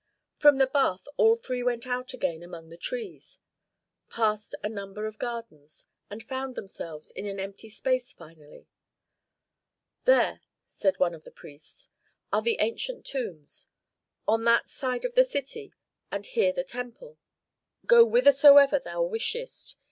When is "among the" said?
2.41-2.75